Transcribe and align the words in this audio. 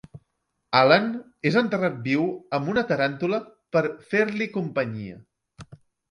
Alan 0.77 1.03
és 1.49 1.57
enterrat 1.59 1.99
viu 2.07 2.23
amb 2.57 2.71
una 2.73 2.83
taràntula 2.91 3.39
per 3.77 3.83
"fer-li 4.15 4.47
companyia". 4.57 5.21